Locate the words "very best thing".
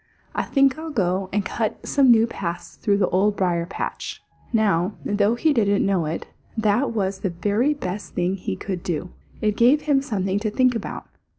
7.29-8.35